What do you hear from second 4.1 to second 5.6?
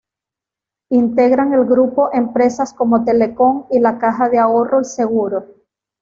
de Ahorro y Seguro.